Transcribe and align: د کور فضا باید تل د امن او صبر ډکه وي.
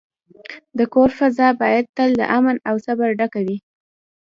د 0.77 0.79
کور 0.93 1.09
فضا 1.19 1.47
باید 1.61 1.85
تل 1.97 2.09
د 2.19 2.21
امن 2.37 2.57
او 2.69 2.75
صبر 2.85 3.09
ډکه 3.19 3.39
وي. 3.47 3.57